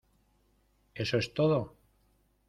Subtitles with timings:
[1.03, 1.75] ¿eso es todo?